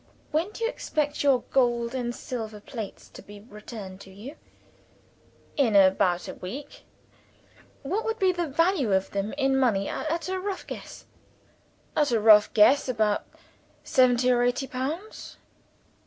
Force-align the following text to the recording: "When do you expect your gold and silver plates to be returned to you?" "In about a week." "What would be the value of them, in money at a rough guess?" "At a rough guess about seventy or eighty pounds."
"When 0.31 0.49
do 0.51 0.63
you 0.63 0.69
expect 0.71 1.21
your 1.21 1.43
gold 1.51 1.93
and 1.93 2.15
silver 2.15 2.59
plates 2.59 3.07
to 3.09 3.21
be 3.21 3.39
returned 3.41 4.01
to 4.01 4.09
you?" 4.09 4.35
"In 5.57 5.75
about 5.75 6.27
a 6.27 6.33
week." 6.33 6.85
"What 7.83 8.03
would 8.05 8.17
be 8.17 8.31
the 8.31 8.47
value 8.47 8.93
of 8.93 9.11
them, 9.11 9.31
in 9.33 9.59
money 9.59 9.87
at 9.87 10.27
a 10.27 10.39
rough 10.39 10.65
guess?" 10.65 11.05
"At 11.95 12.09
a 12.09 12.19
rough 12.19 12.51
guess 12.55 12.89
about 12.89 13.27
seventy 13.83 14.31
or 14.31 14.41
eighty 14.41 14.65
pounds." 14.65 15.37